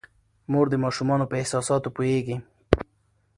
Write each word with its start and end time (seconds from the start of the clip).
مور 0.51 0.65
د 0.69 0.75
ماشومانو 0.83 1.29
په 1.31 1.35
احساساتو 1.41 1.93
پوهیږي. 1.95 2.37